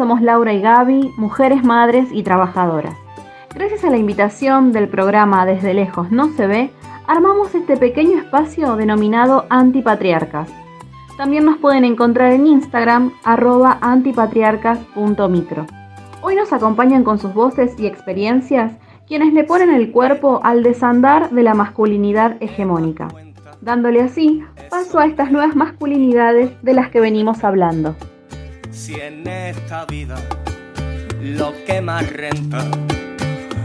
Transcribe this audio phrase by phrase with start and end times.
[0.00, 2.96] somos Laura y Gaby, mujeres, madres y trabajadoras.
[3.54, 6.70] Gracias a la invitación del programa Desde Lejos No Se Ve,
[7.06, 10.48] armamos este pequeño espacio denominado Antipatriarcas.
[11.18, 15.66] También nos pueden encontrar en Instagram arroba antipatriarcas.micro.
[16.22, 18.72] Hoy nos acompañan con sus voces y experiencias
[19.06, 23.08] quienes le ponen el cuerpo al desandar de la masculinidad hegemónica,
[23.60, 27.96] dándole así paso a estas nuevas masculinidades de las que venimos hablando.
[28.80, 30.16] Si en esta vida
[31.20, 32.66] lo que más renta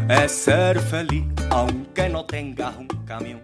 [0.09, 3.41] es ser feliz, aunque no tengas un camión.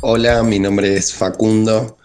[0.00, 1.98] Hola, mi nombre es Facundo,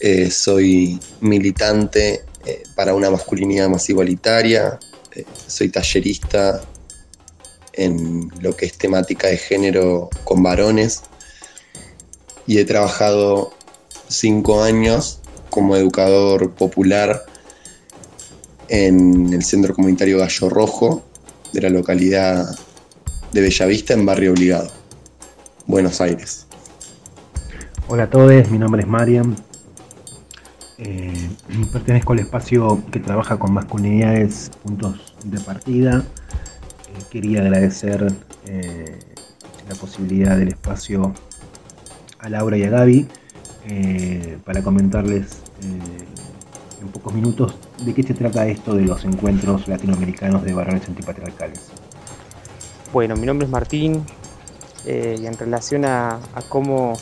[0.00, 4.76] eh, soy militante eh, para una masculinidad más igualitaria,
[5.12, 6.60] eh, soy tallerista
[7.78, 11.02] en lo que es temática de género con varones
[12.46, 13.52] y he trabajado
[14.08, 17.24] cinco años como educador popular
[18.68, 21.04] en el Centro Comunitario Gallo Rojo
[21.52, 22.46] de la localidad
[23.32, 24.70] de Bellavista en Barrio Obligado,
[25.66, 26.46] Buenos Aires.
[27.86, 29.36] Hola a todos, mi nombre es Mariam.
[30.78, 31.28] Eh,
[31.72, 36.04] pertenezco al espacio que trabaja con masculinidades, puntos de partida.
[36.98, 38.12] Eh, quería agradecer
[38.46, 38.98] eh,
[39.68, 41.14] la posibilidad del espacio
[42.18, 43.08] a Laura y a Gaby
[44.44, 47.54] para comentarles en pocos minutos
[47.84, 51.68] de qué se trata esto de los encuentros latinoamericanos de varones antipatriarcales.
[52.94, 54.06] Bueno, mi nombre es Martín
[54.86, 56.94] y en relación a, a cómo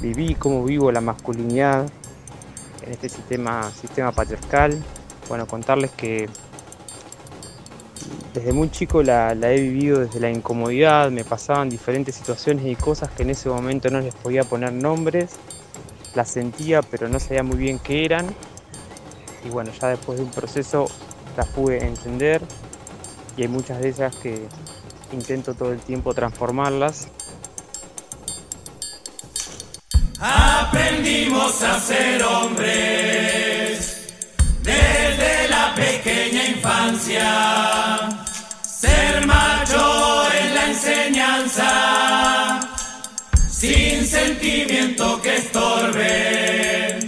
[0.00, 1.90] viví, cómo vivo la masculinidad
[2.86, 4.80] en este sistema, sistema patriarcal.
[5.28, 6.28] Bueno, contarles que
[8.34, 13.08] desde muy chico la, he vivido desde la incomodidad, me pasaban diferentes situaciones y cosas
[13.10, 15.36] que en ese momento no les podía poner nombres,
[16.16, 18.26] las sentía pero no sabía muy bien qué eran
[19.44, 20.86] y bueno, ya después de un proceso
[21.36, 22.42] las pude entender
[23.36, 24.46] y hay muchas de ellas que
[25.12, 27.08] intento todo el tiempo transformarlas
[30.20, 34.06] Aprendimos a ser hombres
[34.62, 38.23] desde la pequeña infancia.
[40.86, 42.60] Enseñanza,
[43.48, 46.98] sin sentimiento que estorbe.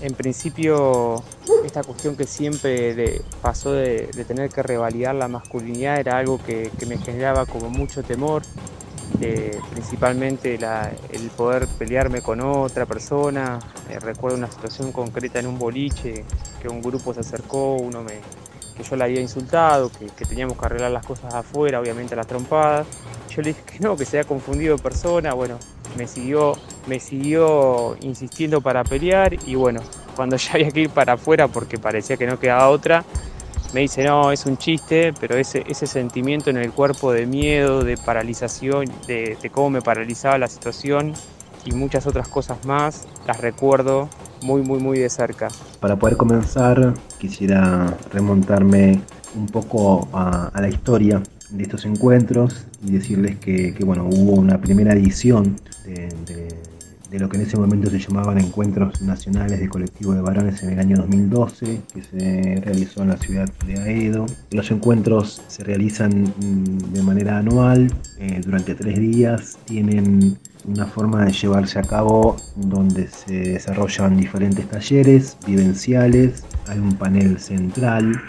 [0.00, 1.22] En principio,
[1.64, 6.98] esta cuestión que siempre pasó de, tener que revalidar la masculinidad era algo que me
[6.98, 8.42] generaba como mucho temor
[9.70, 10.58] principalmente
[11.12, 13.58] el poder pelearme con otra persona.
[13.88, 16.24] Eh, recuerdo una situación concreta en un boliche,
[16.60, 18.20] que un grupo se acercó, uno me,
[18.76, 22.86] que yo le había insultado, que, teníamos que arreglar las cosas afuera, obviamente las trompadas.
[23.30, 25.58] Yo le dije que no, que se había confundido de persona, bueno,
[25.96, 26.54] me siguió,
[26.86, 29.80] me siguió insistiendo para pelear y bueno,
[30.16, 33.04] cuando ya había que ir para afuera porque parecía que no quedaba otra,
[33.74, 37.82] me dice, no, es un chiste, pero ese, ese sentimiento en el cuerpo de miedo,
[37.82, 41.12] de paralización, de, cómo me paralizaba la situación
[41.64, 44.08] y muchas otras cosas más, las recuerdo
[44.42, 45.48] muy, muy, muy de cerca.
[45.80, 49.00] Para poder comenzar, quisiera remontarme
[49.34, 54.92] un poco a, la historia de estos encuentros y decirles que, bueno, hubo una primera
[54.92, 56.08] edición de
[57.14, 60.70] de lo que en ese momento se llamaban Encuentros Nacionales de Colectivo de Varones en
[60.70, 64.26] el año 2012, que se realizó en la ciudad de Aedo.
[64.50, 71.24] Los encuentros se realizan mm, de manera anual, eh, durante tres días, tienen una forma
[71.24, 78.20] de llevarse a cabo donde se desarrollan diferentes talleres vivenciales, hay un panel central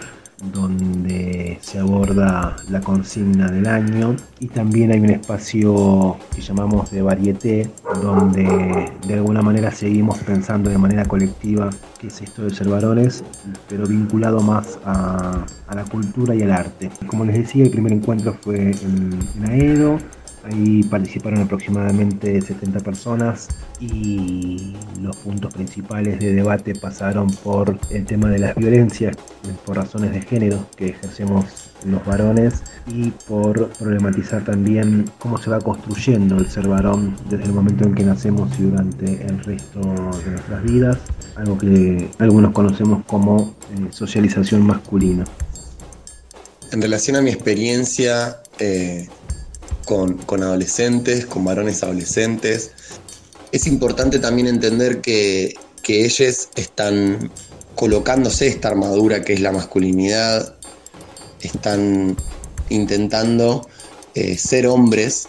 [0.52, 7.00] donde se aborda la consigna del año y también hay un espacio que llamamos de
[7.00, 7.70] varieté
[8.02, 13.24] donde de alguna manera seguimos pensando de manera colectiva qué es esto de ser varones
[13.66, 16.90] pero vinculado más a, la cultura y al arte.
[17.06, 19.98] Como les decía el primer encuentro fue en, en Aedo
[20.46, 23.48] Ahí participaron aproximadamente 70 personas
[23.80, 29.16] y los puntos principales de debate pasaron por el tema de las violencias
[29.64, 35.60] por razones de género que ejercemos los varones y por problematizar también cómo se va
[35.60, 40.30] construyendo el ser varón desde el momento en que nacemos y durante el resto de
[40.30, 40.98] nuestras vidas,
[41.34, 45.24] algo que algunos conocemos como eh, socialización masculina.
[46.70, 49.08] En relación a mi experiencia eh,
[49.86, 52.72] con, adolescentes, con varones adolescentes.
[53.52, 55.54] Es importante también entender que,
[55.88, 57.30] ellos están
[57.76, 60.56] colocándose esta armadura que es la masculinidad,
[61.42, 62.16] están
[62.70, 63.68] intentando
[64.16, 65.28] eh, ser hombres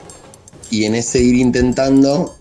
[0.72, 2.36] y en ese ir intentando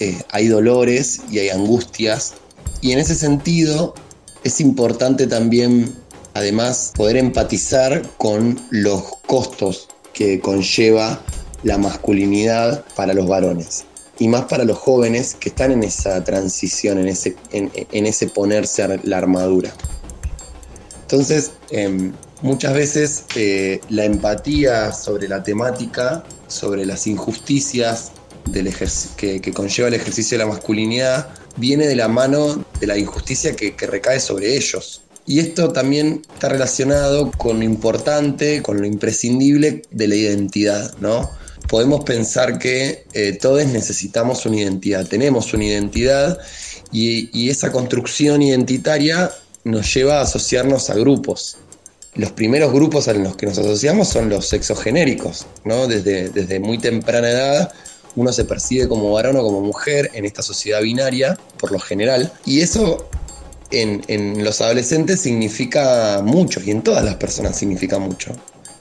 [0.00, 2.34] eh, hay dolores y hay angustias
[2.82, 3.94] y en ese sentido
[4.44, 5.94] es importante también
[6.34, 11.22] además poder empatizar con los costos que conlleva
[11.62, 13.84] la masculinidad para los varones
[14.18, 19.00] y más para los jóvenes que están en esa transición, en ese, en, ese ponerse
[19.04, 19.72] la armadura.
[21.02, 28.12] Entonces, em, muchas veces eh, la empatía sobre la temática, sobre las injusticias
[28.44, 28.72] del
[29.16, 33.74] que, conlleva el ejercicio de la masculinidad, viene de la mano de la injusticia que,
[33.74, 35.02] que recae sobre ellos.
[35.26, 41.30] Y esto también está relacionado con lo importante, con lo imprescindible de la identidad, ¿no?
[41.72, 46.38] Podemos pensar que eh, todos necesitamos una identidad, tenemos una identidad
[46.92, 49.30] y, esa construcción identitaria
[49.64, 51.56] nos lleva a asociarnos a grupos.
[52.14, 55.86] Los primeros grupos a los que nos asociamos son los sexogenéricos, ¿no?
[55.86, 57.72] Desde, desde muy temprana edad
[58.16, 62.30] uno se percibe como varón o como mujer en esta sociedad binaria, por lo general,
[62.44, 63.08] y eso
[63.70, 68.32] en, los adolescentes significa mucho y en todas las personas significa mucho.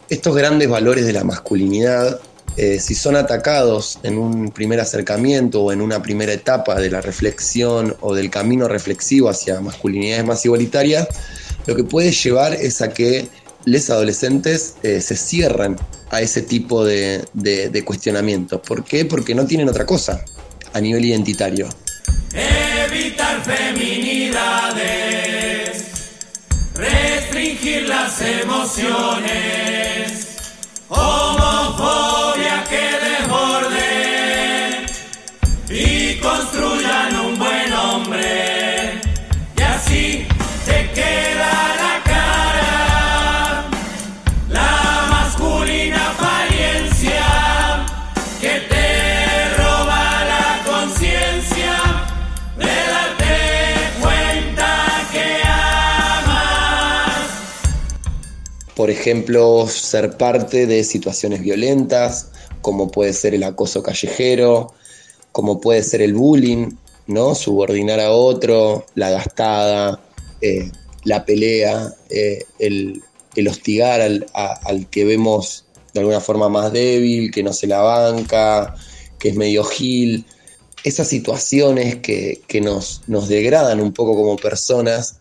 [0.09, 2.19] Estos grandes valores de la masculinidad,
[2.57, 7.01] eh, si son atacados en un primer acercamiento o en una primera etapa de la
[7.01, 11.07] reflexión o del camino reflexivo hacia masculinidades más igualitarias,
[11.65, 13.27] lo que puede llevar es a que
[13.65, 15.77] los adolescentes eh, se cierren
[16.09, 18.59] a ese tipo de, de cuestionamientos.
[18.61, 19.05] ¿Por qué?
[19.05, 20.23] Porque no tienen otra cosa
[20.73, 21.69] a nivel identitario
[22.91, 24.85] evitar feminidades,
[26.75, 29.21] restringir las emociones,
[30.89, 31.20] homofobia
[36.21, 39.01] construyan un buen hombre.
[39.57, 40.27] Y así
[40.65, 41.53] te queda
[41.83, 43.69] la cara,
[44.49, 47.85] la masculina apariencia
[48.39, 52.01] que te roba la conciencia.
[58.81, 62.31] por ejemplo, ser parte de situaciones violentas,
[62.61, 64.73] como puede ser el acoso callejero,
[65.31, 66.71] como puede ser el bullying,
[67.07, 67.35] ¿no?
[67.35, 70.01] Subordinar a otro, la gastada,
[70.41, 70.71] eh,
[71.03, 73.01] la pelea, eh, el,
[73.47, 78.75] hostigar al, que vemos de alguna forma más débil, que no se la banca,
[79.19, 80.25] que es medio gil.
[80.83, 85.17] Esas situaciones que, nos, nos degradan un poco como personas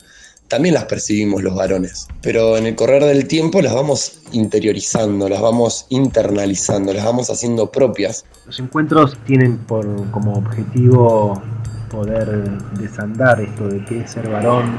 [0.51, 5.41] también las percibimos los varones, pero en el correr del tiempo las vamos interiorizando, las
[5.41, 8.25] vamos internalizando, las vamos haciendo propias.
[8.47, 11.41] Los encuentros tienen por, como objetivo
[11.89, 12.51] poder
[12.81, 14.77] desandar esto de qué es ser varón,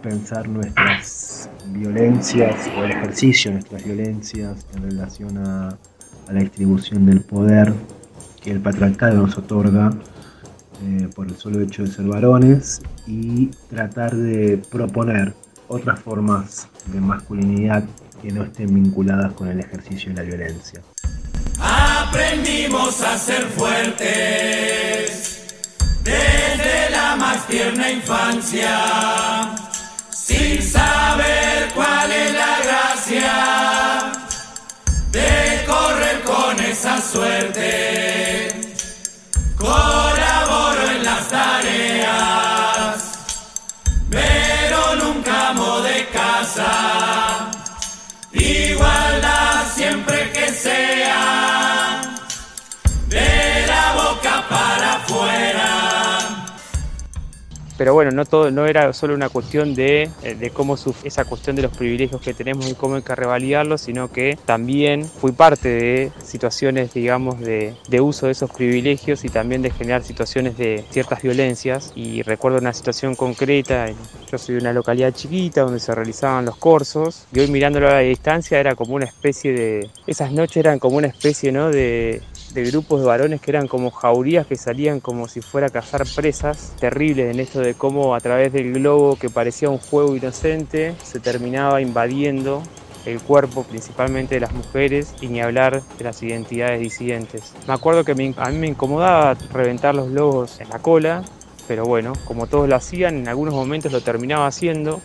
[0.00, 5.68] pensar nuestras violencias o el ejercicio de nuestras violencias en relación a,
[6.28, 7.72] a la distribución del poder
[8.40, 9.92] que el patriarcado nos otorga
[10.82, 15.34] eh, por el solo hecho de ser varones y tratar de proponer
[15.68, 17.84] otras formas de masculinidad
[18.22, 20.82] que no estén vinculadas con el ejercicio de la violencia.
[21.58, 25.20] Aprendimos a ser fuertes
[26.02, 29.49] desde la más tierna infancia,
[57.80, 61.56] Pero bueno, no todo, no era solo una cuestión de, eh, de cómo esa cuestión
[61.56, 65.70] de los privilegios que tenemos y cómo hay que revaliarlos, sino que también fui parte
[65.70, 70.84] de situaciones, digamos, de, de uso de esos privilegios y también de generar situaciones de
[70.90, 71.94] ciertas violencias.
[71.94, 73.86] Y recuerdo una situación concreta,
[74.30, 77.92] yo soy de una localidad chiquita donde se realizaban los cursos y hoy mirándolo a
[77.92, 81.70] la distancia era como una especie de, esas noches eran como una especie, ¿no?
[81.70, 82.20] De,
[82.54, 86.04] de grupos de varones que eran como jaurías que salían como si fuera a cazar
[86.14, 90.94] presas, terribles en esto de cómo a través del globo que parecía un juego inocente
[91.02, 92.62] se terminaba invadiendo
[93.06, 97.54] el cuerpo principalmente de las mujeres y ni hablar de las identidades disidentes.
[97.66, 101.22] Me acuerdo que a mí me incomodaba reventar los globos en la cola,
[101.66, 105.00] pero bueno, como todos lo hacían, en algunos momentos lo terminaba haciendo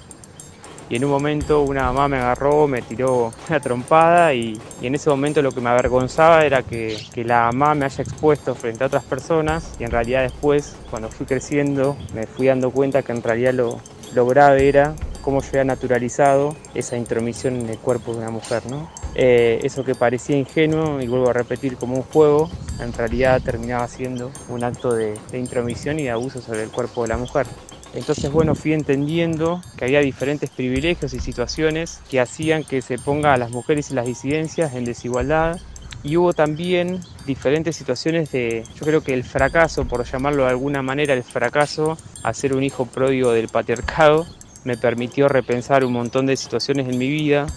[0.90, 5.10] y en un momento una mamá me agarró, me tiró una trompada y, en ese
[5.10, 9.04] momento lo que me avergonzaba era que, la mamá me haya expuesto frente a otras
[9.04, 13.54] personas y en realidad después cuando fui creciendo me fui dando cuenta que en realidad
[13.54, 13.80] lo,
[14.14, 18.62] lo grave era cómo yo había naturalizado esa intromisión en el cuerpo de una mujer.
[18.70, 18.88] ¿no?
[19.16, 22.48] Eh, eso que parecía ingenuo, y vuelvo a repetir como un juego,
[22.80, 27.02] en realidad terminaba siendo un acto de, de intromisión y de abuso sobre el cuerpo
[27.02, 27.48] de la mujer.
[27.96, 33.34] Entonces, bueno, fui entendiendo que había diferentes privilegios y situaciones que hacían que se ponga
[33.34, 35.60] a las mujeres y las disidencias en desigualdad.
[36.04, 40.82] Y hubo también diferentes situaciones de, yo creo que el fracaso, por llamarlo de alguna
[40.82, 44.28] manera, el fracaso a ser un hijo pródigo del patriarcado,
[44.66, 47.48] me permitió repensar un montón de situaciones en mi vida.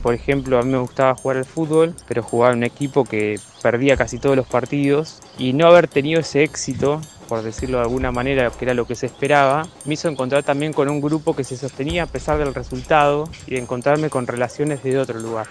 [0.00, 3.40] Por ejemplo, a mí me gustaba jugar al fútbol, pero jugaba en un equipo que
[3.62, 8.10] perdía casi todos los partidos y no haber tenido ese éxito por decirlo de alguna
[8.10, 11.44] manera, que era lo que se esperaba, me hizo encontrar también con un grupo que
[11.44, 15.46] se sostenía a pesar del resultado y de encontrarme con relaciones de otro lugar.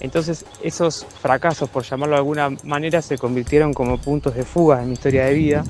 [0.00, 4.88] Entonces esos fracasos, por llamarlo de alguna manera, se convirtieron como puntos de fuga en
[4.88, 5.64] mi historia de vida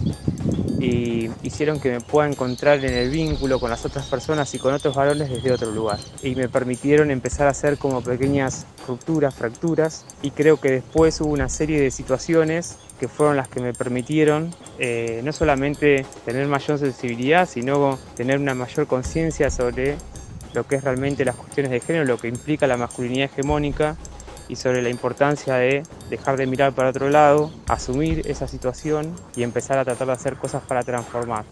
[0.78, 4.74] y hicieron que me pueda encontrar en el vínculo con las otras personas y con
[4.74, 5.98] otros varones desde otro lugar.
[6.22, 11.30] Y me permitieron empezar a hacer como pequeñas rupturas, fracturas y creo que después hubo
[11.30, 16.78] una serie de situaciones que fueron las que me permitieron eh, no solamente tener mayor
[16.78, 19.96] sensibilidad, sino tener una mayor conciencia sobre
[20.54, 23.96] lo que es realmente las cuestiones de género, lo que implica la masculinidad hegemónica
[24.48, 29.42] y sobre la importancia de dejar de mirar para otro lado, asumir esa situación y
[29.42, 31.44] empezar a tratar de hacer cosas para transformar.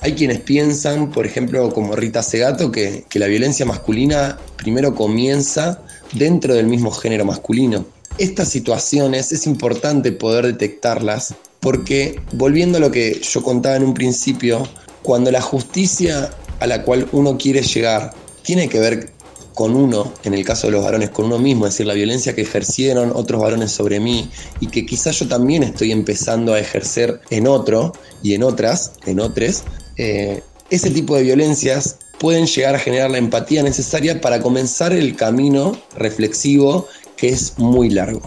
[0.00, 5.82] Hay quienes piensan, por ejemplo, como Rita Segato, que, que la violencia masculina primero comienza
[6.12, 7.84] dentro del mismo género masculino.
[8.16, 13.94] Estas situaciones es importante poder detectarlas porque, volviendo a lo que yo contaba en un
[13.94, 14.68] principio,
[15.02, 16.30] cuando la justicia
[16.60, 19.10] a la cual uno quiere llegar tiene que ver
[19.58, 22.32] con uno, en el caso de los varones, con uno mismo, es decir, la violencia
[22.32, 27.20] que ejercieron otros varones sobre mí y que quizás yo también estoy empezando a ejercer
[27.30, 29.64] en otro y en otras, en otros,
[29.96, 35.16] eh, ese tipo de violencias pueden llegar a generar la empatía necesaria para comenzar el
[35.16, 36.86] camino reflexivo
[37.16, 38.22] que es muy largo.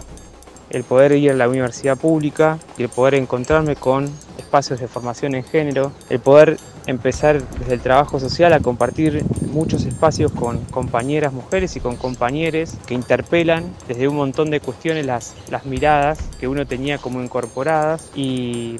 [0.69, 5.35] El poder ir a la universidad pública y el poder encontrarme con espacios de formación
[5.35, 6.57] en género, el poder
[6.87, 12.75] empezar desde el trabajo social a compartir muchos espacios con compañeras mujeres y con compañeros
[12.85, 18.09] que interpelan desde un montón de cuestiones las, las miradas que uno tenía como incorporadas
[18.15, 18.77] y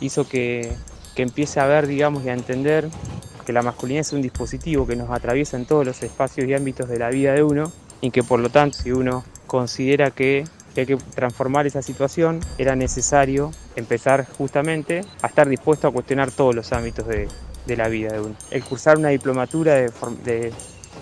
[0.00, 0.72] hizo que,
[1.14, 2.88] que empiece a ver, digamos, y a entender
[3.46, 6.88] que la masculinidad es un dispositivo que nos atraviesa en todos los espacios y ámbitos
[6.88, 7.70] de la vida de uno
[8.00, 10.44] y que por lo tanto si uno considera que
[10.74, 16.30] que hay que transformar esa situación, era necesario empezar justamente a estar dispuesto a cuestionar
[16.30, 17.28] todos los ámbitos de,
[17.76, 18.34] la vida de uno.
[18.50, 19.92] El cursar una diplomatura de,
[20.24, 20.52] de,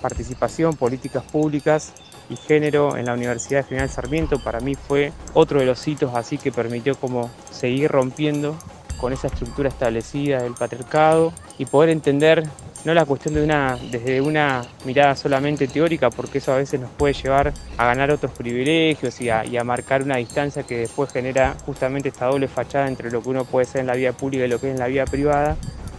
[0.02, 1.94] participación, políticas públicas
[2.28, 6.36] y género en la Universidad General Sarmiento para mí fue otro de los hitos así
[6.36, 8.54] que permitió como seguir rompiendo
[9.00, 12.44] con esa estructura establecida del patriarcado y poder entender
[12.84, 16.90] no la cuestión de una, desde una mirada solamente teórica, porque eso a veces nos
[16.90, 21.10] puede llevar a ganar otros privilegios y a, y a, marcar una distancia que después
[21.10, 24.44] genera justamente esta doble fachada entre lo que uno puede ser en la vida pública
[24.44, 25.56] y lo que es en la vida privada,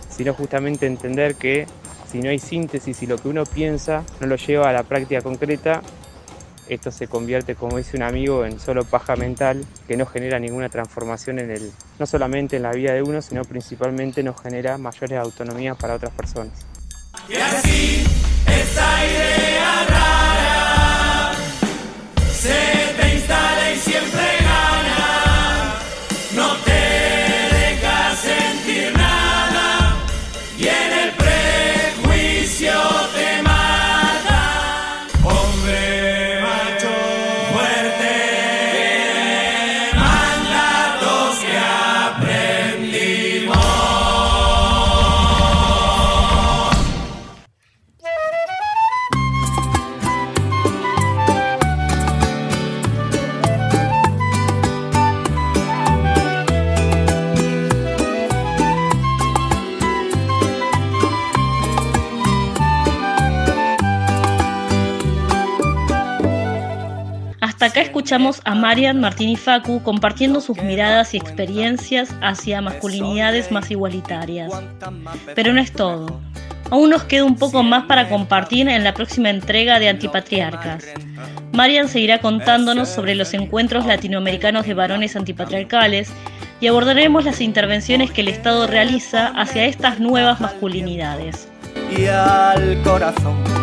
[0.10, 1.66] sino justamente entender que
[2.10, 5.22] si no hay síntesis y lo que uno piensa no lo lleva a la práctica
[5.22, 5.82] concreta,
[6.70, 10.70] esto se convierte, como dice un amigo, en solo paja mental que no genera ninguna
[10.70, 15.20] transformación en el, no solamente en la vida de uno, sino principalmente nos genera mayores
[15.20, 16.54] autonomías para otras personas.
[17.28, 18.04] Y así,
[18.48, 19.59] esta idea
[67.60, 73.52] Hasta acá escuchamos a Marian, Martín y Facu compartiendo sus miradas y experiencias hacia masculinidades
[73.52, 74.50] más igualitarias.
[75.36, 76.22] Pero no es todo.
[76.70, 80.86] Aún nos queda un poco más para compartir en la próxima entrega de Antipatriarcas.
[81.52, 86.14] Marian seguirá contándonos sobre los encuentros latinoamericanos de varones antipatriarcales
[86.62, 91.50] y abordaremos las intervenciones que el Estado realiza hacia estas nuevas masculinidades.
[91.94, 93.59] Y al corazón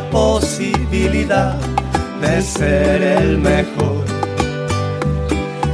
[0.00, 1.54] posibilidad
[2.20, 4.04] de ser el mejor.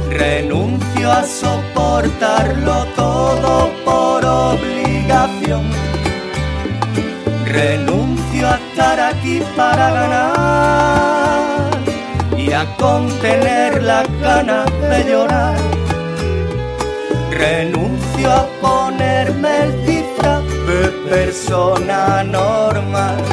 [0.09, 5.63] Renuncio a soportarlo todo por obligación.
[7.45, 11.71] Renuncio a estar aquí para ganar
[12.37, 15.57] y a contener las ganas de llorar.
[17.31, 23.30] Renuncio a ponerme el disfraz de persona normal.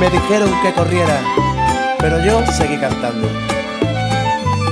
[0.00, 1.20] Me dijeron que corriera,
[1.98, 3.28] pero yo seguí cantando.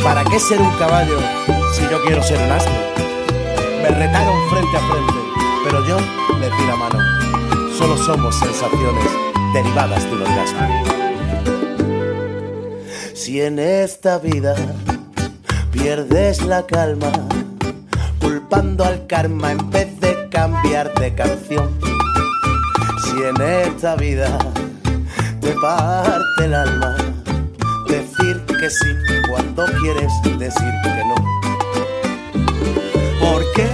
[0.03, 1.19] ¿Para qué ser un caballo
[1.75, 2.73] si yo quiero ser un asno?
[3.83, 5.13] Me retaron frente a frente,
[5.65, 5.99] pero yo
[6.41, 6.99] les di la mano.
[7.77, 9.05] Solo somos sensaciones
[9.53, 10.67] derivadas de un orgasmo.
[13.13, 14.55] Si en esta vida
[15.71, 17.13] pierdes la calma,
[18.19, 21.69] culpando al karma en vez de cambiar canción.
[23.05, 24.39] Si en esta vida
[25.49, 26.95] te parte el alma,
[27.89, 28.91] decir que sí
[29.31, 31.15] cuando quieres decir que no.
[33.19, 33.71] ¿Por qué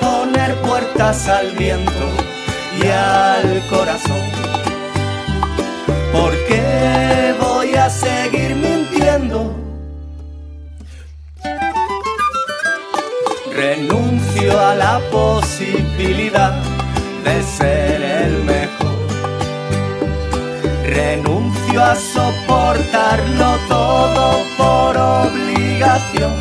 [0.00, 2.06] poner puertas al viento
[2.82, 4.24] y al corazón?
[6.10, 9.54] ¿Por qué voy a seguir mintiendo?
[13.54, 16.54] Renuncio a la posibilidad
[17.24, 18.93] de ser el mejor.
[20.84, 26.34] Renuncio a soportarlo todo por obligación.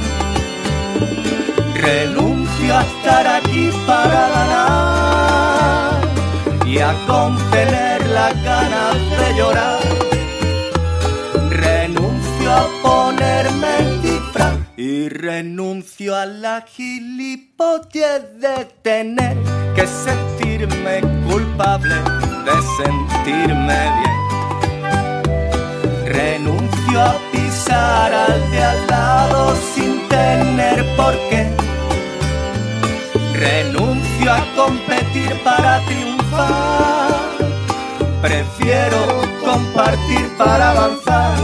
[1.73, 6.01] Renuncio a estar aquí para ganar
[6.65, 9.79] y a contener las ganas de llorar.
[11.49, 19.37] Renuncio a ponerme el disfraz y renuncio a la gilipollez de tener
[19.73, 21.95] que sentirme culpable
[22.45, 24.12] de sentirme bien.
[26.23, 31.51] Renuncio a pisar al de al lado sin tener por qué.
[33.33, 37.11] Renuncio a competir para triunfar.
[38.21, 39.01] Prefiero
[39.43, 41.37] compartir para avanzar.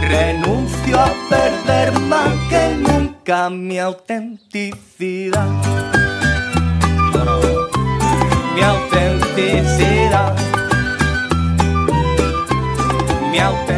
[0.00, 5.46] Renuncio a perder más que nunca mi autenticidad.
[13.30, 13.30] Autenticidad.
[13.30, 13.69] Mi autenticidad.